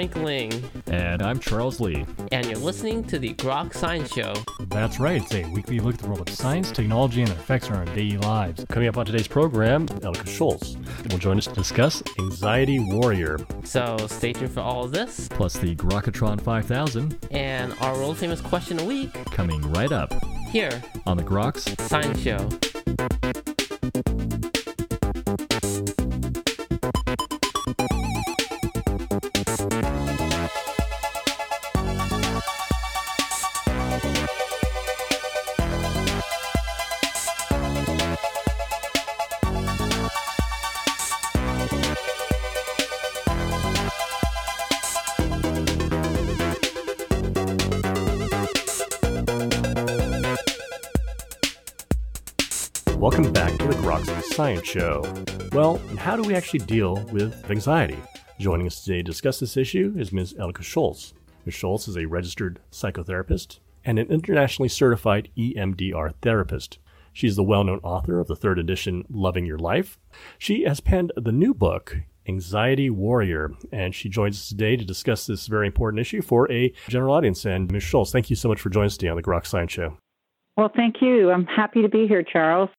Frank 0.00 0.16
Ling. 0.16 0.70
And 0.86 1.20
I'm 1.20 1.38
Charles 1.38 1.78
Lee. 1.78 2.06
And 2.32 2.46
you're 2.46 2.56
listening 2.56 3.04
to 3.04 3.18
the 3.18 3.34
Grok 3.34 3.74
Science 3.74 4.10
Show. 4.10 4.32
That's 4.68 4.98
right, 4.98 5.20
it's 5.20 5.34
a 5.34 5.44
weekly 5.50 5.78
look 5.78 5.96
at 5.96 6.00
the 6.00 6.06
world 6.06 6.26
of 6.26 6.34
science, 6.34 6.72
technology, 6.72 7.20
and 7.20 7.30
their 7.30 7.36
effects 7.36 7.68
on 7.68 7.76
our 7.76 7.84
daily 7.84 8.16
lives. 8.16 8.64
Coming 8.70 8.88
up 8.88 8.96
on 8.96 9.04
today's 9.04 9.28
program, 9.28 9.86
Elke 10.02 10.24
Scholz 10.24 10.76
will 11.12 11.18
join 11.18 11.36
us 11.36 11.48
to 11.48 11.52
discuss 11.52 12.02
Anxiety 12.18 12.80
Warrior. 12.80 13.40
So 13.64 13.98
stay 14.06 14.32
tuned 14.32 14.52
for 14.52 14.60
all 14.60 14.84
of 14.84 14.92
this. 14.92 15.28
Plus 15.28 15.58
the 15.58 15.76
Grokatron 15.76 16.40
5000. 16.40 17.18
And 17.30 17.74
our 17.82 17.92
world 17.92 18.16
famous 18.16 18.40
question 18.40 18.80
a 18.80 18.84
week. 18.84 19.12
Coming 19.26 19.60
right 19.72 19.92
up. 19.92 20.14
Here. 20.48 20.82
On 21.04 21.18
the 21.18 21.22
Groks 21.22 21.78
Science 21.78 22.18
Show. 22.22 22.48
Science 54.40 54.68
Show. 54.68 55.04
Well, 55.52 55.76
how 55.98 56.16
do 56.16 56.22
we 56.22 56.34
actually 56.34 56.60
deal 56.60 56.96
with 57.12 57.50
anxiety? 57.50 57.98
Joining 58.38 58.66
us 58.66 58.82
today 58.82 58.96
to 58.96 59.02
discuss 59.02 59.38
this 59.38 59.54
issue 59.54 59.94
is 59.98 60.14
Ms. 60.14 60.34
Elke 60.38 60.62
Scholz. 60.62 61.12
Ms. 61.44 61.56
Scholz 61.56 61.88
is 61.88 61.98
a 61.98 62.06
registered 62.06 62.58
psychotherapist 62.72 63.58
and 63.84 63.98
an 63.98 64.06
internationally 64.10 64.70
certified 64.70 65.28
EMDR 65.36 66.14
therapist. 66.22 66.78
She's 67.12 67.36
the 67.36 67.42
well 67.42 67.64
known 67.64 67.80
author 67.82 68.18
of 68.18 68.28
the 68.28 68.34
third 68.34 68.58
edition 68.58 69.04
Loving 69.10 69.44
Your 69.44 69.58
Life. 69.58 69.98
She 70.38 70.62
has 70.62 70.80
penned 70.80 71.12
the 71.18 71.32
new 71.32 71.52
book, 71.52 71.98
Anxiety 72.26 72.88
Warrior, 72.88 73.50
and 73.70 73.94
she 73.94 74.08
joins 74.08 74.38
us 74.38 74.48
today 74.48 74.74
to 74.74 74.86
discuss 74.86 75.26
this 75.26 75.48
very 75.48 75.66
important 75.66 76.00
issue 76.00 76.22
for 76.22 76.50
a 76.50 76.72
general 76.88 77.14
audience. 77.14 77.44
And 77.44 77.70
Ms. 77.70 77.82
Scholz, 77.82 78.10
thank 78.10 78.30
you 78.30 78.36
so 78.36 78.48
much 78.48 78.62
for 78.62 78.70
joining 78.70 78.86
us 78.86 78.96
today 78.96 79.10
on 79.10 79.18
the 79.18 79.22
Grok 79.22 79.44
Science 79.44 79.72
Show. 79.72 79.98
Well, 80.56 80.72
thank 80.74 81.02
you. 81.02 81.30
I'm 81.30 81.44
happy 81.44 81.82
to 81.82 81.90
be 81.90 82.08
here, 82.08 82.22
Charles. 82.22 82.70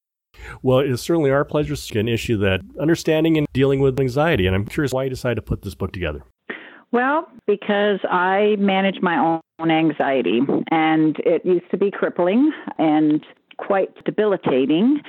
Well, 0.62 0.80
it 0.80 0.90
is 0.90 1.02
certainly 1.02 1.32
our 1.32 1.46
pleasure 1.46 1.76
to 1.76 2.00
an 2.00 2.08
issue 2.08 2.38
that 2.38 2.62
understanding 2.80 3.38
and 3.38 3.48
dealing 3.54 3.80
with 3.80 4.00
anxiety. 4.00 4.48
And 4.48 4.56
I'm 4.56 4.66
curious 4.66 4.94
why 4.94 5.04
you 5.06 5.10
decided 5.10 5.36
to 5.36 5.42
put 5.42 5.62
this 5.62 5.76
book 5.76 5.92
together. 5.92 6.24
Well, 6.92 7.28
because 7.48 8.00
I 8.10 8.56
manage 8.60 9.02
my 9.02 9.18
own 9.60 9.72
anxiety, 9.72 10.42
and 10.70 11.16
it 11.20 11.46
used 11.46 11.70
to 11.72 11.78
be 11.78 11.90
crippling 11.90 12.52
and 12.78 13.26
quite 13.58 14.04
debilitating. 14.04 15.00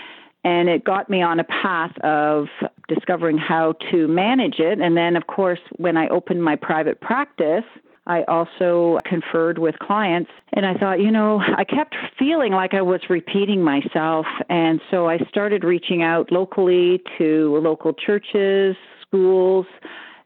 And 0.45 0.69
it 0.69 0.84
got 0.84 1.09
me 1.09 1.23
on 1.23 1.41
a 1.41 1.45
path 1.45 1.93
of 2.03 2.47
discovering 2.89 3.39
how 3.39 3.75
to 3.91 4.09
manage 4.09 4.59
it. 4.59 4.81
And 4.81 4.97
then, 4.97 5.16
of 5.16 5.27
course, 5.28 5.61
when 5.77 5.97
I 5.97 6.09
opened 6.09 6.43
my 6.43 6.56
private 6.56 7.00
practice, 7.00 7.65
I 8.07 8.25
also 8.25 8.99
conferred 9.05 9.59
with 9.59 9.79
clients, 9.79 10.31
and 10.55 10.67
I 10.67 10.75
thought, 10.75 11.01
you 11.01 11.11
know, 11.11 11.41
I 11.41 11.65
kept 11.65 11.95
feeling 12.19 12.53
like 12.53 12.75
I 12.75 12.83
was 12.83 13.01
repeating 13.09 13.63
myself. 13.63 14.27
And 14.49 14.81
so 14.91 15.09
I 15.09 15.19
started 15.29 15.63
reaching 15.63 16.03
out 16.03 16.33
locally 16.33 17.01
to 17.19 17.61
local 17.63 17.93
churches, 17.93 18.75
schools, 19.07 19.67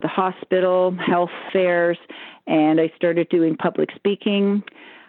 the 0.00 0.08
hospital, 0.08 0.96
health 1.06 1.30
fairs, 1.52 1.98
and 2.46 2.80
I 2.80 2.90
started 2.96 3.28
doing 3.28 3.56
public 3.56 3.90
speaking, 3.94 4.62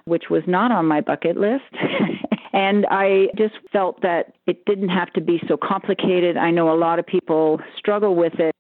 which 0.06 0.26
was 0.30 0.44
not 0.46 0.72
on 0.72 0.86
my 0.86 1.00
bucket 1.00 1.38
list. 1.38 1.64
and 2.54 2.86
I 2.90 3.28
just 3.38 3.56
felt 3.72 4.02
that 4.02 4.34
it 4.46 4.66
didn't 4.66 4.90
have 4.90 5.14
to 5.14 5.22
be 5.22 5.42
so 5.48 5.56
complicated. 5.56 6.36
I 6.36 6.52
know 6.52 6.74
a 6.74 6.76
lot 6.76 7.00
of 7.00 7.06
people 7.06 7.62
struggle 7.78 8.16
with 8.16 8.40
it, 8.40 8.56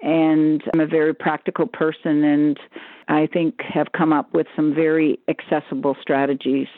and 0.00 0.62
I'm 0.72 0.80
a 0.80 0.86
very 0.86 1.14
practical 1.14 1.66
person 1.66 2.24
and 2.24 2.58
I 3.08 3.26
think 3.32 3.60
have 3.62 3.88
come 3.96 4.12
up 4.12 4.32
with 4.34 4.46
some 4.54 4.74
very 4.74 5.18
accessible 5.28 5.96
strategies. 6.00 6.68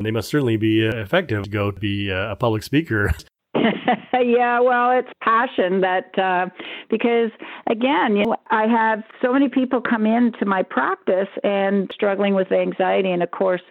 They 0.00 0.10
must 0.10 0.28
certainly 0.28 0.56
be 0.56 0.86
uh, 0.86 0.96
effective 0.96 1.44
to 1.44 1.50
go 1.50 1.70
to 1.70 1.80
be 1.80 2.12
uh, 2.12 2.32
a 2.32 2.36
public 2.36 2.62
speaker. 2.62 3.12
yeah, 4.14 4.60
well, 4.60 4.90
it's 4.90 5.08
passion 5.22 5.80
that 5.80 6.18
uh, 6.18 6.46
because 6.90 7.30
again, 7.68 8.16
you 8.16 8.24
know, 8.24 8.36
I 8.50 8.66
have 8.66 9.02
so 9.22 9.32
many 9.32 9.48
people 9.48 9.80
come 9.80 10.06
into 10.06 10.44
my 10.44 10.62
practice 10.62 11.28
and 11.44 11.90
struggling 11.94 12.34
with 12.34 12.52
anxiety, 12.52 13.10
and 13.10 13.22
of 13.22 13.30
course, 13.30 13.62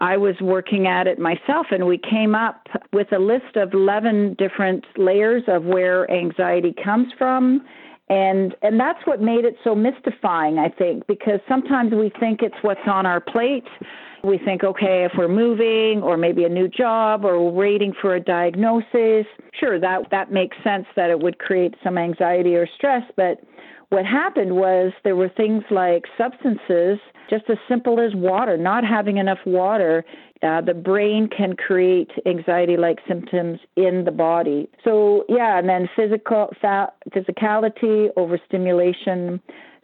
I 0.00 0.16
was 0.16 0.34
working 0.40 0.86
at 0.86 1.06
it 1.06 1.18
myself, 1.18 1.66
and 1.70 1.86
we 1.86 1.98
came 1.98 2.34
up 2.34 2.66
with 2.92 3.12
a 3.12 3.18
list 3.18 3.56
of 3.56 3.72
eleven 3.72 4.34
different 4.34 4.84
layers 4.96 5.42
of 5.48 5.64
where 5.64 6.10
anxiety 6.10 6.74
comes 6.82 7.12
from 7.18 7.62
and 8.08 8.54
and 8.62 8.78
that's 8.78 9.04
what 9.04 9.20
made 9.20 9.44
it 9.44 9.56
so 9.64 9.74
mystifying 9.74 10.58
i 10.58 10.68
think 10.68 11.04
because 11.08 11.40
sometimes 11.48 11.92
we 11.92 12.12
think 12.20 12.40
it's 12.40 12.54
what's 12.62 12.86
on 12.86 13.04
our 13.04 13.20
plate 13.20 13.66
we 14.26 14.38
think 14.38 14.64
okay 14.64 15.04
if 15.04 15.12
we're 15.16 15.28
moving 15.28 16.02
or 16.02 16.16
maybe 16.16 16.44
a 16.44 16.48
new 16.48 16.68
job 16.68 17.24
or 17.24 17.50
waiting 17.50 17.92
for 18.00 18.14
a 18.14 18.20
diagnosis 18.20 19.26
sure 19.58 19.78
that 19.80 20.02
that 20.10 20.32
makes 20.32 20.56
sense 20.62 20.86
that 20.96 21.10
it 21.10 21.20
would 21.20 21.38
create 21.38 21.74
some 21.82 21.96
anxiety 21.96 22.54
or 22.54 22.66
stress 22.76 23.02
but 23.16 23.40
what 23.88 24.04
happened 24.04 24.56
was 24.56 24.92
there 25.04 25.16
were 25.16 25.28
things 25.28 25.62
like 25.70 26.04
substances 26.18 26.98
just 27.30 27.44
as 27.48 27.56
simple 27.68 28.00
as 28.00 28.14
water 28.14 28.56
not 28.56 28.84
having 28.84 29.16
enough 29.16 29.38
water 29.46 30.04
uh, 30.42 30.60
the 30.60 30.74
brain 30.74 31.28
can 31.34 31.56
create 31.56 32.10
anxiety 32.26 32.76
like 32.76 32.98
symptoms 33.08 33.58
in 33.76 34.04
the 34.04 34.10
body. 34.10 34.68
So, 34.84 35.24
yeah, 35.28 35.58
and 35.58 35.68
then 35.68 35.88
physical 35.96 36.50
physicality, 36.62 38.08
overstimulation, 38.16 39.40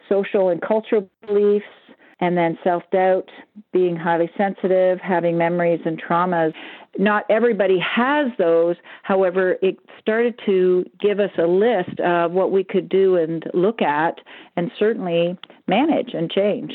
social 0.08 0.50
and 0.50 0.60
cultural 0.60 1.08
beliefs, 1.26 1.64
and 2.22 2.38
then 2.38 2.56
self 2.62 2.84
doubt, 2.92 3.28
being 3.72 3.96
highly 3.96 4.30
sensitive, 4.38 5.00
having 5.00 5.36
memories 5.36 5.80
and 5.84 6.00
traumas. 6.00 6.54
Not 6.96 7.24
everybody 7.28 7.78
has 7.80 8.28
those. 8.38 8.76
However, 9.02 9.56
it 9.60 9.76
started 10.00 10.38
to 10.46 10.84
give 11.00 11.18
us 11.18 11.32
a 11.36 11.46
list 11.48 11.98
of 11.98 12.30
what 12.30 12.52
we 12.52 12.62
could 12.62 12.88
do 12.88 13.16
and 13.16 13.42
look 13.54 13.82
at 13.82 14.20
and 14.56 14.70
certainly 14.78 15.36
manage 15.66 16.10
and 16.14 16.30
change. 16.30 16.74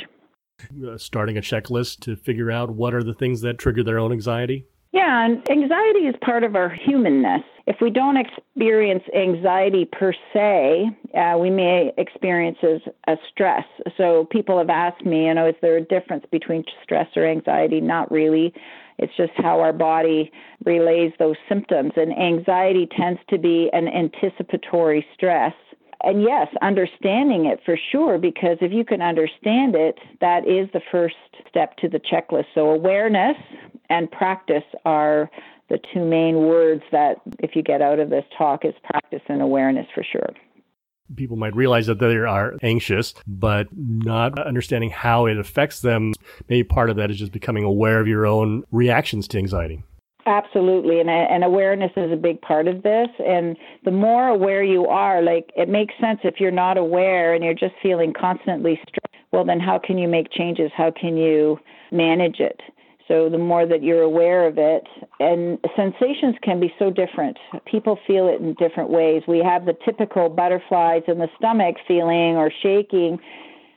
Uh, 0.85 0.97
starting 0.97 1.37
a 1.37 1.41
checklist 1.41 2.01
to 2.01 2.17
figure 2.17 2.51
out 2.51 2.71
what 2.71 2.93
are 2.93 3.03
the 3.03 3.13
things 3.13 3.39
that 3.41 3.57
trigger 3.57 3.83
their 3.83 3.99
own 3.99 4.11
anxiety? 4.11 4.65
Yeah, 4.97 5.25
and 5.25 5.47
anxiety 5.47 6.07
is 6.07 6.15
part 6.21 6.43
of 6.43 6.55
our 6.55 6.69
humanness. 6.69 7.43
If 7.67 7.75
we 7.81 7.91
don't 7.91 8.17
experience 8.17 9.03
anxiety 9.15 9.85
per 9.85 10.11
se, 10.33 10.89
uh, 11.15 11.37
we 11.37 11.51
may 11.51 11.91
experience 11.99 12.57
as 12.63 12.81
a 13.07 13.15
stress. 13.31 13.65
So 13.95 14.25
people 14.31 14.57
have 14.57 14.71
asked 14.71 15.05
me, 15.05 15.27
you 15.27 15.35
know, 15.35 15.47
is 15.49 15.55
there 15.61 15.77
a 15.77 15.81
difference 15.81 16.25
between 16.31 16.63
stress 16.81 17.05
or 17.15 17.27
anxiety? 17.27 17.79
Not 17.79 18.09
really. 18.11 18.51
It's 18.97 19.15
just 19.15 19.33
how 19.35 19.59
our 19.59 19.71
body 19.71 20.31
relays 20.65 21.13
those 21.19 21.35
symptoms. 21.47 21.91
And 21.95 22.11
anxiety 22.17 22.87
tends 22.97 23.19
to 23.29 23.37
be 23.37 23.69
an 23.73 23.87
anticipatory 23.87 25.05
stress 25.13 25.53
and 26.03 26.21
yes, 26.21 26.47
understanding 26.61 27.47
it 27.47 27.59
for 27.65 27.77
sure, 27.91 28.17
because 28.17 28.57
if 28.61 28.71
you 28.71 28.85
can 28.85 29.01
understand 29.01 29.75
it, 29.75 29.97
that 30.21 30.47
is 30.47 30.69
the 30.71 30.81
first 30.91 31.15
step 31.49 31.75
to 31.77 31.89
the 31.89 31.99
checklist. 31.99 32.45
So 32.53 32.69
awareness 32.69 33.35
and 33.89 34.09
practice 34.11 34.63
are 34.85 35.29
the 35.69 35.79
two 35.93 36.05
main 36.05 36.47
words 36.47 36.83
that 36.91 37.17
if 37.39 37.55
you 37.55 37.61
get 37.61 37.81
out 37.81 37.99
of 37.99 38.09
this 38.09 38.23
talk 38.37 38.63
is 38.63 38.73
practice 38.83 39.21
and 39.27 39.41
awareness 39.41 39.87
for 39.93 40.03
sure. 40.03 40.29
People 41.15 41.37
might 41.37 41.55
realize 41.55 41.87
that 41.87 41.99
they 41.99 42.15
are 42.17 42.55
anxious, 42.61 43.13
but 43.25 43.67
not 43.75 44.37
understanding 44.39 44.89
how 44.89 45.25
it 45.25 45.37
affects 45.37 45.79
them. 45.79 46.13
Maybe 46.49 46.63
part 46.63 46.89
of 46.89 46.97
that 46.97 47.09
is 47.09 47.17
just 47.17 47.31
becoming 47.31 47.63
aware 47.63 48.01
of 48.01 48.07
your 48.07 48.25
own 48.25 48.63
reactions 48.71 49.27
to 49.29 49.37
anxiety. 49.37 49.83
Absolutely, 50.25 50.99
and 50.99 51.09
and 51.09 51.45
awareness 51.45 51.91
is 51.95 52.11
a 52.11 52.17
big 52.17 52.41
part 52.41 52.67
of 52.67 52.83
this. 52.83 53.07
And 53.25 53.55
the 53.85 53.91
more 53.91 54.27
aware 54.27 54.61
you 54.61 54.85
are, 54.87 55.21
like 55.21 55.49
it 55.55 55.69
makes 55.69 55.93
sense 56.01 56.19
if 56.25 56.41
you're 56.41 56.51
not 56.51 56.77
aware 56.77 57.33
and 57.33 57.41
you're 57.41 57.53
just 57.53 57.75
feeling 57.81 58.11
constantly 58.11 58.77
stressed. 58.85 59.23
Well, 59.31 59.45
then 59.45 59.61
how 59.61 59.79
can 59.79 59.97
you 59.97 60.09
make 60.09 60.29
changes? 60.31 60.69
How 60.75 60.91
can 60.91 61.15
you 61.15 61.57
manage 61.93 62.41
it? 62.41 62.59
So 63.07 63.29
the 63.29 63.37
more 63.37 63.65
that 63.65 63.83
you're 63.83 64.01
aware 64.01 64.47
of 64.47 64.57
it, 64.57 64.83
and 65.19 65.57
sensations 65.75 66.35
can 66.43 66.59
be 66.59 66.73
so 66.77 66.91
different. 66.91 67.37
People 67.65 67.97
feel 68.05 68.27
it 68.27 68.41
in 68.41 68.53
different 68.55 68.89
ways. 68.89 69.23
We 69.27 69.39
have 69.39 69.65
the 69.65 69.75
typical 69.85 70.29
butterflies 70.29 71.03
in 71.07 71.17
the 71.17 71.29
stomach 71.37 71.77
feeling 71.87 72.35
or 72.35 72.51
shaking 72.61 73.19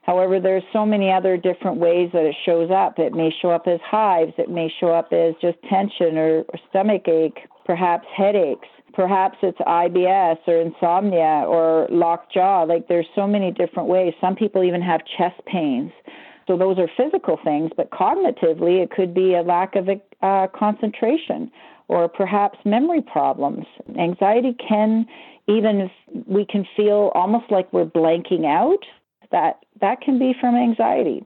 However, 0.02 0.40
there's 0.40 0.64
so 0.72 0.86
many 0.86 1.12
other 1.12 1.36
different 1.36 1.76
ways 1.76 2.10
that 2.12 2.24
it 2.24 2.34
shows 2.44 2.70
up. 2.70 2.98
It 2.98 3.12
may 3.12 3.30
show 3.40 3.50
up 3.50 3.66
as 3.66 3.80
hives, 3.84 4.32
it 4.38 4.50
may 4.50 4.72
show 4.80 4.88
up 4.88 5.12
as 5.12 5.34
just 5.40 5.58
tension 5.68 6.16
or, 6.18 6.38
or 6.48 6.58
stomach 6.68 7.06
ache, 7.06 7.38
perhaps 7.64 8.06
headaches, 8.16 8.66
perhaps 8.92 9.38
it's 9.42 9.58
IBS 9.58 10.38
or 10.48 10.60
insomnia 10.60 11.44
or 11.46 11.86
locked 11.90 12.32
jaw. 12.32 12.62
Like 12.62 12.88
there's 12.88 13.06
so 13.14 13.26
many 13.26 13.50
different 13.52 13.88
ways. 13.88 14.12
Some 14.20 14.34
people 14.34 14.64
even 14.64 14.82
have 14.82 15.00
chest 15.16 15.40
pains. 15.46 15.92
So 16.50 16.56
those 16.56 16.78
are 16.78 16.90
physical 16.96 17.38
things, 17.44 17.70
but 17.76 17.90
cognitively, 17.90 18.82
it 18.82 18.90
could 18.90 19.14
be 19.14 19.34
a 19.34 19.42
lack 19.42 19.76
of 19.76 19.88
uh, 19.88 20.48
concentration 20.52 21.48
or 21.86 22.08
perhaps 22.08 22.58
memory 22.64 23.02
problems. 23.02 23.66
Anxiety 23.96 24.56
can 24.68 25.06
even 25.46 25.88
we 26.26 26.44
can 26.44 26.66
feel 26.76 27.12
almost 27.14 27.44
like 27.52 27.72
we're 27.72 27.84
blanking 27.84 28.46
out. 28.46 28.84
That 29.30 29.60
that 29.80 30.00
can 30.00 30.18
be 30.18 30.34
from 30.40 30.56
anxiety. 30.56 31.24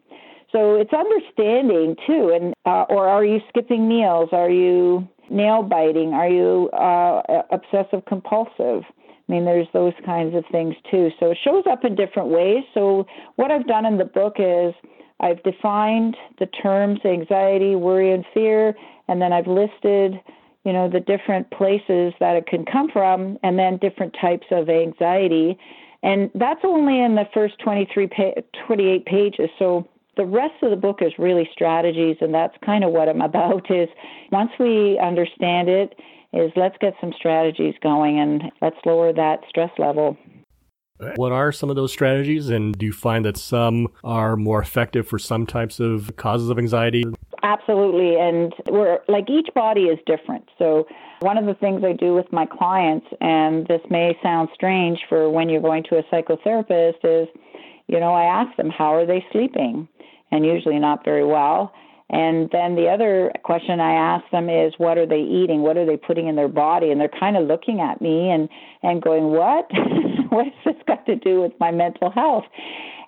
So 0.52 0.74
it's 0.74 0.92
understanding 0.92 1.96
too, 2.06 2.30
and 2.34 2.52
uh, 2.66 2.84
or 2.90 3.08
are 3.08 3.24
you 3.24 3.40
skipping 3.48 3.88
meals? 3.88 4.28
Are 4.32 4.50
you 4.50 5.08
nail 5.30 5.62
biting? 5.62 6.12
Are 6.12 6.28
you 6.28 6.68
uh, 6.74 7.22
obsessive 7.50 8.04
compulsive? 8.06 8.82
I 9.26 9.32
mean, 9.32 9.46
there's 9.46 9.68
those 9.72 9.94
kinds 10.04 10.36
of 10.36 10.44
things 10.52 10.74
too. 10.90 11.08
So 11.18 11.30
it 11.30 11.38
shows 11.42 11.64
up 11.66 11.82
in 11.82 11.94
different 11.94 12.28
ways. 12.28 12.62
So 12.74 13.06
what 13.36 13.50
I've 13.50 13.66
done 13.66 13.86
in 13.86 13.96
the 13.96 14.04
book 14.04 14.34
is 14.38 14.74
I've 15.20 15.42
defined 15.42 16.16
the 16.38 16.46
terms 16.46 17.00
anxiety, 17.04 17.76
worry, 17.76 18.12
and 18.12 18.24
fear, 18.34 18.74
and 19.08 19.20
then 19.22 19.32
I've 19.32 19.46
listed, 19.46 20.20
you 20.64 20.72
know, 20.72 20.88
the 20.88 21.00
different 21.00 21.50
places 21.50 22.12
that 22.20 22.36
it 22.36 22.46
can 22.46 22.64
come 22.64 22.90
from, 22.90 23.38
and 23.42 23.58
then 23.58 23.78
different 23.78 24.14
types 24.20 24.46
of 24.50 24.68
anxiety. 24.68 25.58
And 26.02 26.30
that's 26.34 26.60
only 26.64 27.00
in 27.00 27.14
the 27.14 27.24
first 27.32 27.58
23 27.60 28.06
pa- 28.08 28.40
28 28.66 29.06
pages. 29.06 29.50
So 29.58 29.88
the 30.16 30.26
rest 30.26 30.54
of 30.62 30.70
the 30.70 30.76
book 30.76 30.98
is 31.00 31.12
really 31.18 31.48
strategies, 31.52 32.16
and 32.20 32.34
that's 32.34 32.56
kind 32.64 32.84
of 32.84 32.92
what 32.92 33.08
I'm 33.08 33.22
about. 33.30 33.70
Is 33.70 33.88
once 34.30 34.50
we 34.58 34.98
understand 34.98 35.68
it, 35.68 35.98
is 36.32 36.50
let's 36.56 36.76
get 36.80 36.94
some 37.00 37.12
strategies 37.16 37.74
going 37.82 38.18
and 38.18 38.50
let's 38.60 38.76
lower 38.84 39.12
that 39.12 39.40
stress 39.48 39.70
level. 39.78 40.16
What 41.16 41.32
are 41.32 41.50
some 41.50 41.70
of 41.70 41.76
those 41.76 41.92
strategies, 41.92 42.50
and 42.50 42.76
do 42.78 42.86
you 42.86 42.92
find 42.92 43.24
that 43.24 43.36
some 43.36 43.88
are 44.04 44.36
more 44.36 44.60
effective 44.60 45.08
for 45.08 45.18
some 45.18 45.46
types 45.46 45.80
of 45.80 46.14
causes 46.16 46.50
of 46.50 46.58
anxiety? 46.58 47.04
Absolutely, 47.42 48.16
and 48.16 48.54
we're 48.70 49.00
like 49.08 49.28
each 49.28 49.48
body 49.54 49.82
is 49.82 49.98
different. 50.06 50.48
So, 50.58 50.86
one 51.20 51.36
of 51.36 51.46
the 51.46 51.54
things 51.54 51.82
I 51.84 51.92
do 51.92 52.14
with 52.14 52.32
my 52.32 52.46
clients, 52.46 53.06
and 53.20 53.66
this 53.66 53.80
may 53.90 54.16
sound 54.22 54.50
strange 54.54 55.00
for 55.08 55.28
when 55.28 55.48
you're 55.48 55.60
going 55.60 55.82
to 55.90 55.98
a 55.98 56.02
psychotherapist, 56.04 56.98
is 57.02 57.28
you 57.86 58.00
know, 58.00 58.14
I 58.14 58.24
ask 58.24 58.56
them, 58.56 58.70
how 58.70 58.94
are 58.94 59.06
they 59.06 59.24
sleeping? 59.32 59.88
And 60.30 60.44
usually 60.44 60.78
not 60.78 61.04
very 61.04 61.24
well. 61.24 61.72
And 62.10 62.48
then 62.50 62.76
the 62.76 62.88
other 62.88 63.32
question 63.44 63.80
I 63.80 63.92
ask 63.92 64.24
them 64.30 64.48
is, 64.48 64.74
what 64.78 64.98
are 64.98 65.06
they 65.06 65.20
eating? 65.20 65.62
What 65.62 65.76
are 65.76 65.86
they 65.86 65.96
putting 65.96 66.28
in 66.28 66.36
their 66.36 66.48
body? 66.48 66.90
And 66.90 67.00
they're 67.00 67.08
kind 67.08 67.36
of 67.36 67.46
looking 67.46 67.80
at 67.80 68.00
me 68.00 68.30
and, 68.30 68.48
and 68.82 69.02
going, 69.02 69.24
what? 69.24 69.70
what 70.36 70.46
has 70.46 70.74
this 70.74 70.82
got 70.86 71.06
to 71.06 71.14
do 71.14 71.40
with 71.40 71.52
my 71.60 71.70
mental 71.70 72.10
health? 72.10 72.44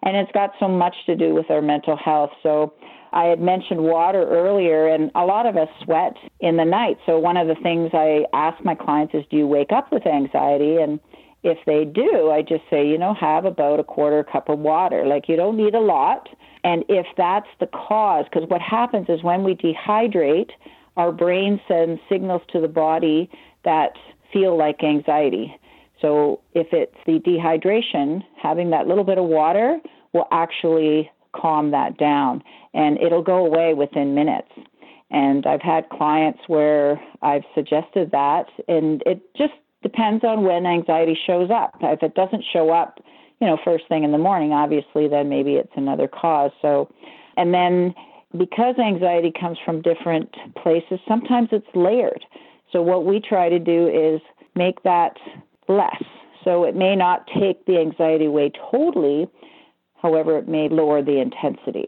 And 0.02 0.16
it's 0.16 0.30
got 0.32 0.50
so 0.60 0.68
much 0.68 0.94
to 1.06 1.16
do 1.16 1.34
with 1.34 1.50
our 1.50 1.60
mental 1.60 1.96
health. 1.96 2.30
So 2.42 2.72
I 3.12 3.24
had 3.24 3.40
mentioned 3.40 3.80
water 3.80 4.28
earlier, 4.28 4.86
and 4.86 5.10
a 5.16 5.24
lot 5.24 5.46
of 5.46 5.56
us 5.56 5.68
sweat 5.82 6.14
in 6.38 6.56
the 6.56 6.64
night. 6.64 6.98
So 7.04 7.18
one 7.18 7.36
of 7.36 7.48
the 7.48 7.56
things 7.56 7.90
I 7.92 8.26
ask 8.32 8.64
my 8.64 8.76
clients 8.76 9.14
is, 9.14 9.24
do 9.28 9.36
you 9.38 9.46
wake 9.48 9.72
up 9.72 9.90
with 9.90 10.06
anxiety? 10.06 10.76
And 10.76 11.00
if 11.42 11.58
they 11.66 11.84
do, 11.84 12.30
I 12.30 12.42
just 12.42 12.62
say, 12.70 12.86
you 12.86 12.98
know, 12.98 13.14
have 13.14 13.44
about 13.44 13.80
a 13.80 13.84
quarter 13.84 14.22
cup 14.22 14.48
of 14.48 14.60
water. 14.60 15.04
Like 15.04 15.28
you 15.28 15.34
don't 15.34 15.56
need 15.56 15.74
a 15.74 15.80
lot. 15.80 16.28
And 16.62 16.84
if 16.88 17.06
that's 17.16 17.48
the 17.58 17.66
cause, 17.66 18.26
because 18.30 18.48
what 18.48 18.60
happens 18.60 19.06
is 19.08 19.22
when 19.22 19.42
we 19.42 19.54
dehydrate, 19.54 20.50
our 20.96 21.10
brain 21.10 21.60
sends 21.66 22.00
signals 22.08 22.42
to 22.52 22.60
the 22.60 22.68
body 22.68 23.30
that 23.64 23.92
feel 24.32 24.56
like 24.56 24.84
anxiety. 24.84 25.58
So 26.06 26.40
if 26.54 26.68
it's 26.70 26.94
the 27.04 27.18
dehydration, 27.18 28.22
having 28.40 28.70
that 28.70 28.86
little 28.86 29.02
bit 29.02 29.18
of 29.18 29.24
water 29.24 29.80
will 30.12 30.28
actually 30.30 31.10
calm 31.34 31.72
that 31.72 31.98
down 31.98 32.44
and 32.74 32.96
it'll 32.98 33.24
go 33.24 33.44
away 33.44 33.74
within 33.74 34.14
minutes. 34.14 34.48
And 35.10 35.44
I've 35.46 35.62
had 35.62 35.88
clients 35.88 36.38
where 36.46 37.00
I've 37.22 37.42
suggested 37.56 38.12
that 38.12 38.46
and 38.68 39.02
it 39.04 39.20
just 39.36 39.54
depends 39.82 40.22
on 40.22 40.44
when 40.44 40.64
anxiety 40.64 41.18
shows 41.26 41.50
up. 41.50 41.74
If 41.80 42.04
it 42.04 42.14
doesn't 42.14 42.44
show 42.52 42.70
up, 42.70 43.00
you 43.40 43.48
know, 43.48 43.58
first 43.64 43.88
thing 43.88 44.04
in 44.04 44.12
the 44.12 44.18
morning, 44.18 44.52
obviously, 44.52 45.08
then 45.08 45.28
maybe 45.28 45.54
it's 45.54 45.72
another 45.76 46.06
cause. 46.06 46.52
So, 46.62 46.88
and 47.36 47.52
then 47.52 47.94
because 48.38 48.76
anxiety 48.78 49.32
comes 49.38 49.58
from 49.64 49.82
different 49.82 50.32
places, 50.62 51.00
sometimes 51.08 51.48
it's 51.50 51.66
layered. 51.74 52.24
So, 52.72 52.80
what 52.80 53.04
we 53.04 53.20
try 53.20 53.48
to 53.48 53.58
do 53.58 53.88
is 53.88 54.20
make 54.54 54.82
that 54.84 55.16
less. 55.68 56.02
So, 56.44 56.64
it 56.64 56.76
may 56.76 56.94
not 56.96 57.26
take 57.38 57.64
the 57.66 57.78
anxiety 57.78 58.26
away 58.26 58.52
totally, 58.70 59.28
however, 60.00 60.38
it 60.38 60.48
may 60.48 60.68
lower 60.68 61.02
the 61.02 61.20
intensity. 61.20 61.86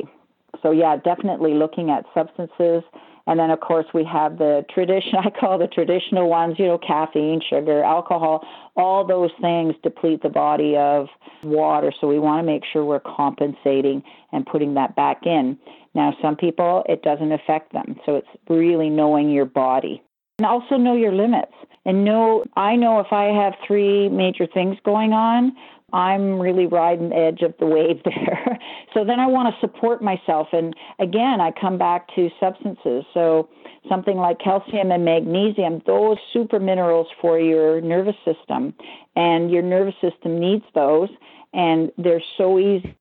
So, 0.63 0.71
yeah, 0.71 0.97
definitely 0.97 1.55
looking 1.55 1.91
at 1.91 2.05
substances 2.15 2.83
and 3.29 3.39
then, 3.39 3.51
of 3.51 3.61
course, 3.61 3.85
we 3.93 4.05
have 4.05 4.39
the 4.39 4.65
tradition, 4.73 5.17
I 5.25 5.29
call 5.29 5.59
the 5.59 5.67
traditional 5.67 6.31
ones, 6.31 6.57
you 6.59 6.67
know, 6.67 6.79
caffeine, 6.79 7.43
sugar, 7.49 7.85
alcohol, 7.85 8.43
all 8.75 9.07
those 9.07 9.31
things 9.41 9.75
deplete 9.83 10.23
the 10.23 10.31
body 10.31 10.77
of 10.77 11.09
water. 11.45 11.93
So 12.01 12.09
we 12.09 12.19
want 12.19 12.41
to 12.41 12.51
make 12.51 12.63
sure 12.73 12.85
we're 12.87 13.01
compensating 13.01 14.03
and 14.33 14.47
putting 14.47 14.75
that 14.75 14.97
back 14.97 15.27
in. 15.27 15.59
Now, 15.95 16.17
some 16.23 16.37
people, 16.37 16.85
it 16.89 17.03
doesn't 17.03 17.31
affect 17.31 17.75
them. 17.75 17.97
So 18.07 18.17
it's 18.17 18.29
really 18.49 18.89
knowing 18.89 19.31
your 19.31 19.45
body. 19.45 20.03
And 20.39 20.47
also 20.47 20.77
know 20.77 20.95
your 20.95 21.13
limits. 21.13 21.53
And 21.85 22.05
know, 22.05 22.45
I 22.57 22.77
know 22.77 23.01
if 23.01 23.13
I 23.13 23.25
have 23.25 23.55
three 23.67 24.09
major 24.09 24.47
things 24.47 24.77
going 24.85 25.13
on, 25.13 25.53
I'm 25.93 26.39
really 26.39 26.67
riding 26.67 27.09
the 27.09 27.17
edge 27.17 27.43
of 27.43 27.55
the 27.59 27.67
wave 27.67 28.01
there. 28.05 28.59
so 28.95 29.05
then 29.05 29.19
I 29.19 29.27
want 29.27 29.53
to 29.53 29.61
support 29.61 30.01
myself. 30.01 30.49
And 30.53 30.75
again, 31.01 31.41
I 31.41 31.51
come 31.51 31.77
back 31.77 32.15
to 32.15 32.29
substances. 32.39 33.05
So 33.15 33.49
something 33.89 34.17
like 34.17 34.39
calcium 34.39 34.93
and 34.93 35.05
magnesium, 35.05 35.83
those 35.87 36.19
super 36.33 36.61
minerals 36.61 37.09
for 37.21 37.41
your 37.41 37.81
nervous 37.81 38.17
system. 38.25 38.75
And 39.17 39.51
your 39.51 39.63
nervous 39.63 39.95
system 40.01 40.39
needs 40.39 40.65
those. 40.73 41.09
And 41.53 41.91
they're 41.99 42.23
so 42.37 42.61
easy 42.61 42.95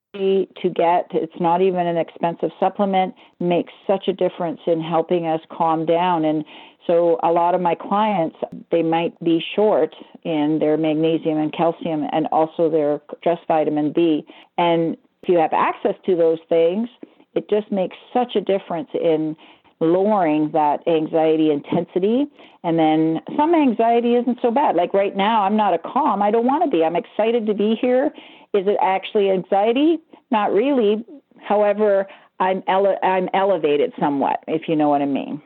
to 0.61 0.69
get. 0.69 1.07
It's 1.11 1.39
not 1.39 1.61
even 1.61 1.87
an 1.87 1.97
expensive 1.97 2.51
supplement, 2.59 3.13
makes 3.39 3.73
such 3.85 4.07
a 4.07 4.13
difference 4.13 4.59
in 4.67 4.81
helping 4.81 5.25
us 5.27 5.41
calm 5.51 5.85
down. 5.85 6.25
And 6.25 6.43
so 6.85 7.19
a 7.23 7.31
lot 7.31 7.53
of 7.53 7.61
my 7.61 7.75
clients, 7.75 8.37
they 8.71 8.83
might 8.83 9.17
be 9.23 9.43
short 9.55 9.95
in 10.23 10.59
their 10.59 10.77
magnesium 10.77 11.37
and 11.37 11.53
calcium 11.53 12.05
and 12.11 12.27
also 12.31 12.69
their 12.69 13.01
just 13.23 13.41
vitamin 13.47 13.91
B. 13.91 14.25
And 14.57 14.97
if 15.23 15.29
you 15.29 15.37
have 15.37 15.53
access 15.53 15.95
to 16.05 16.15
those 16.15 16.39
things, 16.47 16.89
it 17.35 17.49
just 17.49 17.71
makes 17.71 17.95
such 18.13 18.35
a 18.35 18.41
difference 18.41 18.89
in 18.93 19.35
lowering 19.79 20.49
that 20.53 20.87
anxiety 20.87 21.51
intensity. 21.51 22.25
And 22.63 22.79
then 22.79 23.21
some 23.35 23.53
anxiety 23.53 24.15
isn't 24.15 24.39
so 24.41 24.49
bad. 24.49 24.75
Like 24.75 24.93
right 24.93 25.15
now, 25.15 25.43
I'm 25.43 25.55
not 25.55 25.73
a 25.73 25.77
calm. 25.77 26.21
I 26.21 26.31
don't 26.31 26.45
want 26.45 26.63
to 26.63 26.69
be. 26.69 26.83
I'm 26.83 26.95
excited 26.95 27.45
to 27.45 27.53
be 27.53 27.75
here. 27.79 28.11
Is 28.53 28.65
it 28.65 28.77
actually 28.81 29.29
anxiety? 29.29 29.99
Not 30.31 30.53
really. 30.53 31.05
However, 31.39 32.07
I'm 32.39 32.63
ele- 32.67 32.99
I'm 33.03 33.29
elevated 33.33 33.93
somewhat, 33.99 34.43
if 34.47 34.63
you 34.67 34.75
know 34.75 34.89
what 34.89 35.01
I 35.01 35.05
mean 35.05 35.41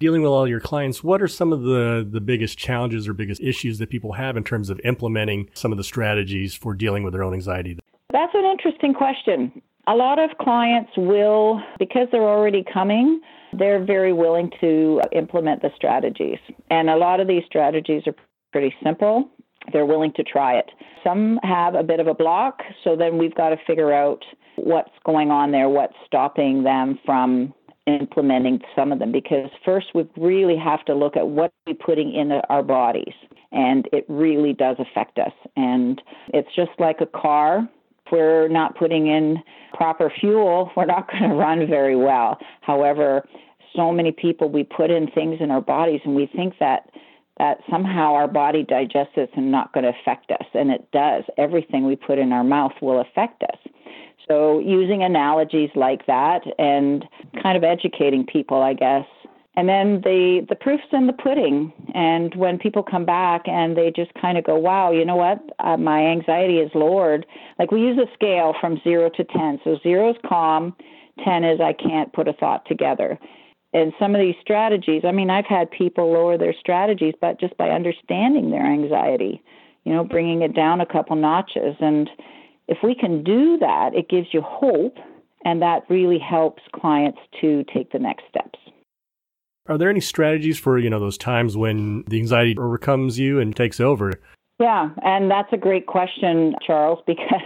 dealing 0.00 0.22
with 0.22 0.30
all 0.30 0.48
your 0.48 0.60
clients, 0.60 1.04
what 1.04 1.22
are 1.22 1.28
some 1.28 1.52
of 1.52 1.62
the, 1.62 2.08
the 2.10 2.20
biggest 2.20 2.58
challenges 2.58 3.06
or 3.06 3.12
biggest 3.12 3.40
issues 3.40 3.78
that 3.78 3.90
people 3.90 4.14
have 4.14 4.36
in 4.36 4.42
terms 4.42 4.70
of 4.70 4.80
implementing 4.82 5.48
some 5.52 5.70
of 5.70 5.78
the 5.78 5.84
strategies 5.84 6.54
for 6.54 6.74
dealing 6.74 7.02
with 7.04 7.12
their 7.12 7.22
own 7.22 7.34
anxiety? 7.34 7.78
That's 8.10 8.34
an 8.34 8.44
interesting 8.44 8.94
question. 8.94 9.62
A 9.86 9.94
lot 9.94 10.18
of 10.18 10.30
clients 10.40 10.90
will, 10.96 11.60
because 11.78 12.08
they're 12.10 12.22
already 12.22 12.64
coming, 12.72 13.20
they're 13.52 13.84
very 13.84 14.12
willing 14.12 14.50
to 14.60 15.00
implement 15.12 15.62
the 15.62 15.70
strategies. 15.76 16.38
And 16.70 16.88
a 16.88 16.96
lot 16.96 17.20
of 17.20 17.28
these 17.28 17.42
strategies 17.46 18.02
are 18.06 18.14
pretty 18.52 18.74
simple. 18.82 19.28
They're 19.72 19.86
willing 19.86 20.12
to 20.14 20.22
try 20.22 20.58
it. 20.58 20.70
Some 21.04 21.38
have 21.42 21.74
a 21.74 21.82
bit 21.82 22.00
of 22.00 22.06
a 22.06 22.14
block, 22.14 22.62
so 22.84 22.96
then 22.96 23.18
we've 23.18 23.34
got 23.34 23.50
to 23.50 23.56
figure 23.66 23.92
out 23.92 24.24
what's 24.56 24.90
going 25.04 25.30
on 25.30 25.52
there, 25.52 25.68
what's 25.68 25.94
stopping 26.06 26.62
them 26.62 26.98
from 27.04 27.54
implementing 27.86 28.60
some 28.76 28.92
of 28.92 28.98
them 28.98 29.10
because 29.10 29.50
first 29.64 29.88
we 29.94 30.06
really 30.16 30.56
have 30.56 30.84
to 30.84 30.94
look 30.94 31.16
at 31.16 31.28
what 31.28 31.52
we're 31.66 31.74
putting 31.74 32.14
in 32.14 32.32
our 32.48 32.62
bodies 32.62 33.14
and 33.52 33.88
it 33.92 34.04
really 34.08 34.52
does 34.52 34.76
affect 34.78 35.18
us 35.18 35.32
and 35.56 36.00
it's 36.28 36.54
just 36.54 36.70
like 36.78 37.00
a 37.00 37.06
car 37.06 37.68
if 38.06 38.12
we're 38.12 38.48
not 38.48 38.76
putting 38.76 39.06
in 39.06 39.38
proper 39.72 40.12
fuel 40.20 40.70
we're 40.76 40.84
not 40.84 41.10
going 41.10 41.22
to 41.30 41.34
run 41.34 41.66
very 41.66 41.96
well 41.96 42.38
however 42.60 43.26
so 43.74 43.90
many 43.90 44.12
people 44.12 44.48
we 44.48 44.62
put 44.62 44.90
in 44.90 45.10
things 45.10 45.38
in 45.40 45.50
our 45.50 45.60
bodies 45.60 46.00
and 46.04 46.14
we 46.14 46.26
think 46.26 46.54
that 46.60 46.90
that 47.40 47.60
somehow 47.70 48.12
our 48.12 48.28
body 48.28 48.62
digests 48.62 49.14
it 49.16 49.30
and 49.34 49.50
not 49.50 49.72
going 49.72 49.84
to 49.84 49.94
affect 49.98 50.30
us. 50.30 50.46
And 50.52 50.70
it 50.70 50.86
does. 50.92 51.24
Everything 51.38 51.86
we 51.86 51.96
put 51.96 52.18
in 52.18 52.32
our 52.32 52.44
mouth 52.44 52.72
will 52.82 53.00
affect 53.00 53.42
us. 53.42 53.56
So 54.28 54.58
using 54.58 55.02
analogies 55.02 55.70
like 55.74 56.04
that 56.04 56.42
and 56.58 57.02
kind 57.42 57.56
of 57.56 57.64
educating 57.64 58.26
people, 58.26 58.60
I 58.60 58.74
guess, 58.74 59.06
and 59.56 59.70
then 59.70 60.02
the 60.02 60.44
the 60.50 60.54
proof's 60.54 60.84
in 60.92 61.06
the 61.06 61.14
pudding. 61.14 61.72
And 61.94 62.34
when 62.34 62.58
people 62.58 62.82
come 62.82 63.06
back 63.06 63.48
and 63.48 63.74
they 63.74 63.90
just 63.90 64.12
kind 64.20 64.36
of 64.36 64.44
go 64.44 64.56
wow 64.56 64.92
you 64.92 65.06
know 65.06 65.16
what? 65.16 65.40
Uh, 65.60 65.78
my 65.78 66.00
anxiety 66.02 66.58
is 66.58 66.70
lowered. 66.74 67.24
Like 67.58 67.70
we 67.70 67.80
use 67.80 67.98
a 67.98 68.12
scale 68.12 68.54
from 68.60 68.78
0 68.84 69.10
to 69.16 69.24
10 69.24 69.60
so 69.64 69.78
0 69.82 70.10
is 70.10 70.16
calm 70.28 70.76
10 71.24 71.44
is 71.44 71.60
i 71.60 71.72
can't 71.72 72.12
put 72.12 72.28
a 72.28 72.32
thought 72.32 72.64
together 72.66 73.18
and 73.72 73.92
some 73.98 74.14
of 74.14 74.20
these 74.20 74.34
strategies 74.40 75.02
i 75.04 75.12
mean 75.12 75.30
i've 75.30 75.46
had 75.46 75.70
people 75.70 76.12
lower 76.12 76.36
their 76.36 76.54
strategies 76.58 77.14
but 77.20 77.40
just 77.40 77.56
by 77.56 77.70
understanding 77.70 78.50
their 78.50 78.66
anxiety 78.66 79.42
you 79.84 79.92
know 79.92 80.04
bringing 80.04 80.42
it 80.42 80.54
down 80.54 80.80
a 80.80 80.86
couple 80.86 81.16
notches 81.16 81.76
and 81.80 82.10
if 82.68 82.78
we 82.82 82.94
can 82.94 83.22
do 83.22 83.58
that 83.58 83.90
it 83.94 84.08
gives 84.08 84.28
you 84.32 84.40
hope 84.42 84.96
and 85.44 85.62
that 85.62 85.82
really 85.88 86.18
helps 86.18 86.62
clients 86.74 87.18
to 87.40 87.64
take 87.72 87.90
the 87.92 87.98
next 87.98 88.24
steps 88.28 88.58
are 89.70 89.78
there 89.78 89.88
any 89.88 90.00
strategies 90.00 90.58
for, 90.58 90.78
you 90.78 90.90
know, 90.90 90.98
those 90.98 91.16
times 91.16 91.56
when 91.56 92.02
the 92.08 92.18
anxiety 92.18 92.56
overcomes 92.58 93.20
you 93.20 93.38
and 93.38 93.54
takes 93.54 93.78
over? 93.78 94.20
Yeah, 94.58 94.90
and 95.04 95.30
that's 95.30 95.52
a 95.52 95.56
great 95.56 95.86
question, 95.86 96.54
Charles, 96.66 96.98
because 97.06 97.40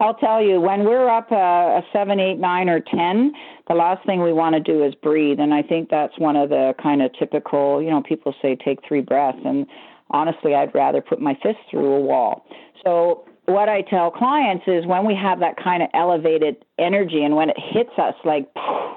I'll 0.00 0.14
tell 0.14 0.42
you, 0.42 0.60
when 0.60 0.84
we're 0.84 1.08
up 1.08 1.30
a, 1.30 1.80
a 1.80 1.82
seven, 1.92 2.20
eight, 2.20 2.38
nine, 2.38 2.68
or 2.68 2.80
10, 2.80 3.32
the 3.68 3.74
last 3.74 4.04
thing 4.06 4.22
we 4.22 4.32
want 4.32 4.54
to 4.54 4.60
do 4.60 4.84
is 4.84 4.94
breathe. 4.96 5.38
And 5.38 5.54
I 5.54 5.62
think 5.62 5.90
that's 5.90 6.18
one 6.18 6.36
of 6.36 6.48
the 6.50 6.74
kind 6.82 7.02
of 7.02 7.12
typical, 7.18 7.82
you 7.82 7.90
know, 7.90 8.02
people 8.02 8.34
say 8.42 8.56
take 8.56 8.80
three 8.86 9.00
breaths. 9.00 9.38
And 9.44 9.66
honestly, 10.10 10.54
I'd 10.54 10.74
rather 10.74 11.00
put 11.00 11.20
my 11.20 11.34
fist 11.42 11.58
through 11.70 11.92
a 11.92 12.00
wall. 12.00 12.46
So 12.84 13.24
what 13.46 13.68
I 13.68 13.82
tell 13.82 14.10
clients 14.10 14.64
is 14.66 14.86
when 14.86 15.06
we 15.06 15.14
have 15.14 15.40
that 15.40 15.56
kind 15.62 15.82
of 15.82 15.88
elevated 15.94 16.64
energy 16.78 17.24
and 17.24 17.34
when 17.34 17.50
it 17.50 17.56
hits 17.58 17.90
us 17.98 18.14
like 18.24 18.48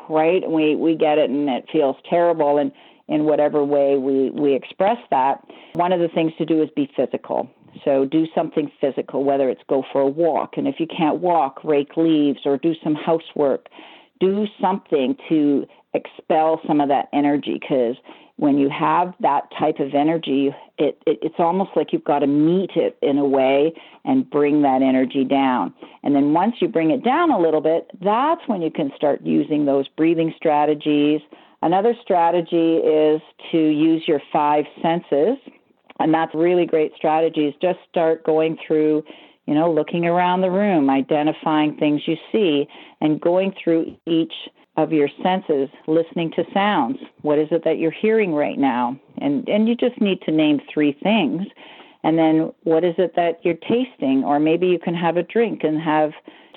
right 0.09 0.43
and 0.43 0.53
we 0.53 0.75
we 0.75 0.95
get 0.95 1.17
it 1.17 1.29
and 1.29 1.49
it 1.49 1.65
feels 1.71 1.95
terrible 2.07 2.57
and 2.57 2.71
in 3.07 3.25
whatever 3.25 3.63
way 3.63 3.97
we 3.97 4.29
we 4.29 4.53
express 4.53 4.97
that 5.09 5.43
one 5.73 5.91
of 5.91 5.99
the 5.99 6.07
things 6.09 6.31
to 6.37 6.45
do 6.45 6.61
is 6.61 6.69
be 6.75 6.89
physical 6.95 7.49
so 7.83 8.05
do 8.05 8.25
something 8.33 8.71
physical 8.79 9.23
whether 9.23 9.49
it's 9.49 9.61
go 9.67 9.83
for 9.91 10.01
a 10.01 10.07
walk 10.07 10.53
and 10.57 10.67
if 10.67 10.75
you 10.79 10.87
can't 10.87 11.17
walk 11.17 11.63
rake 11.63 11.97
leaves 11.97 12.39
or 12.45 12.57
do 12.57 12.73
some 12.83 12.95
housework 12.95 13.67
do 14.19 14.45
something 14.61 15.15
to 15.29 15.65
expel 15.93 16.61
some 16.67 16.81
of 16.81 16.89
that 16.89 17.07
energy 17.13 17.57
because 17.59 17.95
when 18.37 18.57
you 18.57 18.69
have 18.69 19.13
that 19.21 19.49
type 19.57 19.79
of 19.79 19.93
energy, 19.93 20.53
it, 20.77 21.01
it, 21.05 21.19
it's 21.21 21.35
almost 21.39 21.71
like 21.75 21.93
you've 21.93 22.03
got 22.03 22.19
to 22.19 22.27
meet 22.27 22.71
it 22.75 22.97
in 23.01 23.17
a 23.17 23.25
way 23.25 23.73
and 24.03 24.29
bring 24.29 24.61
that 24.63 24.81
energy 24.81 25.23
down. 25.23 25.73
And 26.03 26.13
then 26.13 26.33
once 26.33 26.55
you 26.59 26.67
bring 26.67 26.91
it 26.91 27.03
down 27.03 27.31
a 27.31 27.39
little 27.39 27.61
bit, 27.61 27.89
that's 28.01 28.41
when 28.47 28.61
you 28.61 28.71
can 28.71 28.91
start 28.95 29.21
using 29.23 29.65
those 29.65 29.87
breathing 29.87 30.33
strategies. 30.35 31.21
Another 31.61 31.95
strategy 32.01 32.75
is 32.77 33.21
to 33.51 33.57
use 33.57 34.03
your 34.05 34.21
five 34.33 34.65
senses, 34.81 35.37
and 35.99 36.13
that's 36.13 36.33
really 36.35 36.65
great 36.65 36.91
strategies. 36.95 37.53
Just 37.61 37.79
start 37.89 38.23
going 38.23 38.57
through 38.65 39.03
you 39.45 39.53
know, 39.53 39.71
looking 39.71 40.05
around 40.05 40.41
the 40.41 40.49
room, 40.49 40.89
identifying 40.89 41.77
things 41.77 42.01
you 42.07 42.15
see, 42.31 42.67
and 42.99 43.21
going 43.21 43.53
through 43.63 43.95
each 44.07 44.33
of 44.77 44.91
your 44.91 45.09
senses, 45.23 45.69
listening 45.87 46.31
to 46.31 46.43
sounds. 46.53 46.97
What 47.21 47.39
is 47.39 47.47
it 47.51 47.63
that 47.63 47.77
you're 47.77 47.91
hearing 47.91 48.33
right 48.33 48.57
now? 48.57 48.99
And 49.19 49.47
and 49.47 49.67
you 49.69 49.75
just 49.75 50.01
need 50.01 50.21
to 50.23 50.31
name 50.31 50.59
three 50.73 50.97
things. 51.03 51.43
And 52.03 52.17
then 52.17 52.51
what 52.63 52.83
is 52.83 52.95
it 52.97 53.13
that 53.15 53.39
you're 53.43 53.55
tasting? 53.55 54.23
Or 54.25 54.39
maybe 54.39 54.67
you 54.67 54.79
can 54.79 54.93
have 54.93 55.17
a 55.17 55.23
drink 55.23 55.63
and 55.63 55.81
have 55.81 56.11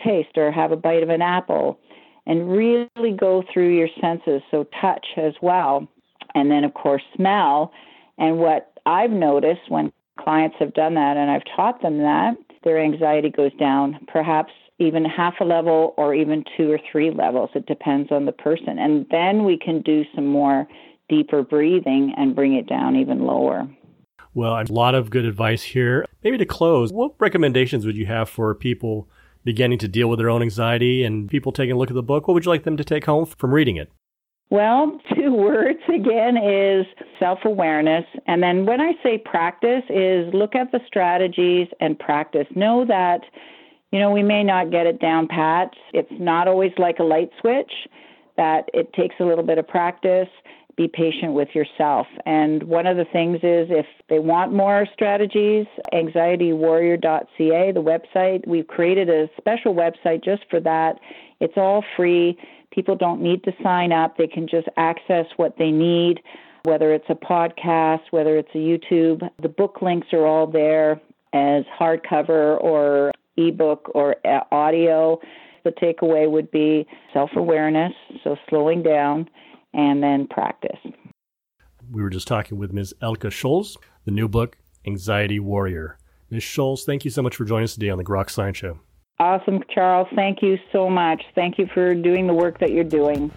taste 0.04 0.36
or 0.36 0.50
have 0.50 0.72
a 0.72 0.76
bite 0.76 1.02
of 1.02 1.08
an 1.08 1.22
apple 1.22 1.78
and 2.26 2.50
really 2.50 3.16
go 3.18 3.42
through 3.52 3.74
your 3.74 3.88
senses. 4.00 4.42
So 4.50 4.66
touch 4.80 5.06
as 5.16 5.32
well. 5.40 5.86
And 6.34 6.50
then 6.50 6.64
of 6.64 6.74
course 6.74 7.02
smell. 7.16 7.72
And 8.18 8.38
what 8.38 8.77
I've 8.88 9.10
noticed 9.10 9.68
when 9.68 9.92
clients 10.18 10.56
have 10.58 10.72
done 10.72 10.94
that 10.94 11.18
and 11.18 11.30
I've 11.30 11.42
taught 11.54 11.82
them 11.82 11.98
that, 11.98 12.36
their 12.64 12.82
anxiety 12.82 13.28
goes 13.30 13.52
down 13.60 13.98
perhaps 14.10 14.50
even 14.78 15.04
half 15.04 15.34
a 15.40 15.44
level 15.44 15.92
or 15.98 16.14
even 16.14 16.42
two 16.56 16.72
or 16.72 16.80
three 16.90 17.10
levels. 17.10 17.50
It 17.54 17.66
depends 17.66 18.10
on 18.10 18.24
the 18.24 18.32
person. 18.32 18.78
And 18.78 19.06
then 19.10 19.44
we 19.44 19.58
can 19.58 19.82
do 19.82 20.04
some 20.14 20.26
more 20.26 20.66
deeper 21.08 21.42
breathing 21.42 22.14
and 22.16 22.34
bring 22.34 22.54
it 22.54 22.66
down 22.66 22.96
even 22.96 23.20
lower. 23.20 23.68
Well, 24.34 24.54
a 24.54 24.64
lot 24.72 24.94
of 24.94 25.10
good 25.10 25.26
advice 25.26 25.62
here. 25.62 26.06
Maybe 26.24 26.38
to 26.38 26.46
close, 26.46 26.90
what 26.90 27.12
recommendations 27.18 27.84
would 27.84 27.96
you 27.96 28.06
have 28.06 28.28
for 28.30 28.54
people 28.54 29.08
beginning 29.44 29.78
to 29.80 29.88
deal 29.88 30.08
with 30.08 30.18
their 30.18 30.30
own 30.30 30.42
anxiety 30.42 31.04
and 31.04 31.28
people 31.28 31.52
taking 31.52 31.72
a 31.72 31.76
look 31.76 31.90
at 31.90 31.94
the 31.94 32.02
book? 32.02 32.26
What 32.26 32.34
would 32.34 32.44
you 32.46 32.50
like 32.50 32.64
them 32.64 32.76
to 32.78 32.84
take 32.84 33.04
home 33.04 33.26
from 33.26 33.52
reading 33.52 33.76
it? 33.76 33.90
Well, 34.50 35.00
two 35.14 35.32
words 35.32 35.80
again 35.88 36.36
is 36.36 36.86
self 37.18 37.40
awareness. 37.44 38.04
And 38.26 38.42
then 38.42 38.66
when 38.66 38.80
I 38.80 38.92
say 39.02 39.18
practice, 39.18 39.82
is 39.88 40.32
look 40.32 40.54
at 40.54 40.72
the 40.72 40.80
strategies 40.86 41.68
and 41.80 41.98
practice. 41.98 42.46
Know 42.54 42.84
that 42.86 43.20
you 43.90 43.98
know, 43.98 44.10
we 44.10 44.22
may 44.22 44.44
not 44.44 44.70
get 44.70 44.86
it 44.86 45.00
down 45.00 45.28
pat. 45.28 45.72
It's 45.94 46.12
not 46.12 46.46
always 46.46 46.72
like 46.76 46.98
a 46.98 47.04
light 47.04 47.30
switch, 47.40 47.72
that 48.36 48.68
it 48.74 48.92
takes 48.92 49.14
a 49.20 49.24
little 49.24 49.44
bit 49.44 49.58
of 49.58 49.66
practice. 49.66 50.28
Be 50.76 50.88
patient 50.88 51.32
with 51.32 51.48
yourself. 51.54 52.06
And 52.24 52.62
one 52.64 52.86
of 52.86 52.96
the 52.96 53.06
things 53.06 53.36
is 53.36 53.68
if 53.70 53.86
they 54.08 54.20
want 54.20 54.52
more 54.52 54.86
strategies, 54.92 55.66
anxietywarrior.ca, 55.92 57.72
the 57.72 57.82
website, 57.82 58.46
we've 58.46 58.66
created 58.66 59.08
a 59.08 59.28
special 59.38 59.74
website 59.74 60.22
just 60.22 60.44
for 60.48 60.60
that. 60.60 61.00
It's 61.40 61.56
all 61.56 61.82
free. 61.96 62.38
People 62.72 62.96
don't 62.96 63.22
need 63.22 63.44
to 63.44 63.52
sign 63.62 63.92
up, 63.92 64.16
they 64.16 64.26
can 64.26 64.46
just 64.48 64.68
access 64.76 65.26
what 65.36 65.56
they 65.58 65.70
need 65.70 66.20
whether 66.64 66.92
it's 66.92 67.08
a 67.08 67.14
podcast, 67.14 68.00
whether 68.10 68.36
it's 68.36 68.50
a 68.54 68.58
YouTube. 68.58 69.28
The 69.40 69.48
book 69.48 69.80
links 69.80 70.08
are 70.12 70.26
all 70.26 70.46
there 70.46 71.00
as 71.32 71.64
hardcover 71.78 72.62
or 72.62 73.10
ebook 73.36 73.90
or 73.94 74.16
uh, 74.24 74.40
audio. 74.52 75.18
The 75.64 75.70
takeaway 75.70 76.30
would 76.30 76.50
be 76.50 76.86
self 77.12 77.30
awareness, 77.36 77.92
so 78.22 78.36
slowing 78.48 78.82
down, 78.82 79.28
and 79.72 80.02
then 80.02 80.26
practice. 80.28 80.78
We 81.90 82.02
were 82.02 82.10
just 82.10 82.28
talking 82.28 82.58
with 82.58 82.72
Ms. 82.72 82.94
Elka 83.00 83.30
Scholz, 83.30 83.76
the 84.04 84.10
new 84.10 84.28
book, 84.28 84.58
Anxiety 84.86 85.40
Warrior. 85.40 85.98
Ms. 86.30 86.42
Scholz, 86.42 86.84
thank 86.84 87.04
you 87.04 87.10
so 87.10 87.22
much 87.22 87.34
for 87.34 87.44
joining 87.44 87.64
us 87.64 87.74
today 87.74 87.88
on 87.88 87.98
the 87.98 88.04
Grok 88.04 88.28
Science 88.28 88.58
Show. 88.58 88.78
Awesome, 89.20 89.62
Charles. 89.74 90.06
Thank 90.14 90.42
you 90.42 90.58
so 90.72 90.88
much. 90.88 91.22
Thank 91.34 91.58
you 91.58 91.66
for 91.74 91.94
doing 91.94 92.26
the 92.26 92.34
work 92.34 92.58
that 92.60 92.70
you're 92.70 92.84
doing. 92.84 93.32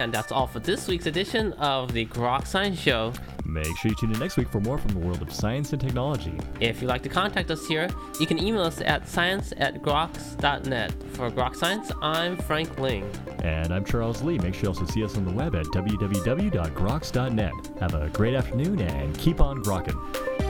And 0.00 0.12
that's 0.12 0.32
all 0.32 0.46
for 0.46 0.58
this 0.58 0.88
week's 0.88 1.06
edition 1.06 1.52
of 1.54 1.92
the 1.92 2.06
Grok 2.06 2.46
Science 2.46 2.78
Show. 2.78 3.12
Make 3.44 3.76
sure 3.78 3.90
you 3.90 3.94
tune 3.94 4.12
in 4.12 4.18
next 4.18 4.36
week 4.36 4.48
for 4.50 4.60
more 4.60 4.76
from 4.78 4.92
the 4.94 4.98
world 4.98 5.22
of 5.22 5.32
science 5.32 5.72
and 5.72 5.80
technology. 5.80 6.36
If 6.60 6.82
you'd 6.82 6.88
like 6.88 7.02
to 7.02 7.08
contact 7.08 7.50
us 7.50 7.66
here, 7.66 7.88
you 8.18 8.26
can 8.26 8.42
email 8.42 8.62
us 8.62 8.80
at 8.80 9.08
science 9.08 9.52
at 9.58 9.80
groks.net. 9.82 10.92
For 11.12 11.30
Grok 11.30 11.54
Science, 11.54 11.92
I'm 12.02 12.36
Frank 12.36 12.78
Ling. 12.78 13.08
And 13.44 13.72
I'm 13.72 13.84
Charles 13.84 14.22
Lee. 14.22 14.38
Make 14.38 14.54
sure 14.54 14.64
you 14.64 14.68
also 14.70 14.86
see 14.86 15.04
us 15.04 15.16
on 15.16 15.24
the 15.24 15.32
web 15.32 15.54
at 15.54 15.66
www.groks.net. 15.66 17.52
Have 17.80 17.94
a 17.94 18.08
great 18.10 18.34
afternoon 18.34 18.80
and 18.80 19.16
keep 19.18 19.40
on 19.40 19.62
grokking. 19.62 20.41